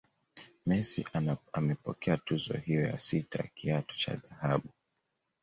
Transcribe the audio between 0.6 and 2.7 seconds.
Messi amepokea tuzo